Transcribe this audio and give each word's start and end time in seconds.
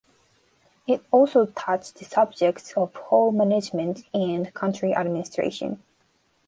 It 0.87 1.03
also 1.11 1.45
touched 1.45 1.99
the 1.99 2.05
subjects 2.05 2.73
of 2.75 2.95
home 2.95 3.37
management 3.37 4.07
and 4.15 4.51
country 4.51 4.95
administration. 4.95 5.83